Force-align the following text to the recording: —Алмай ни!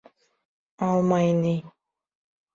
—Алмай 0.87 1.29
ни! 1.43 1.53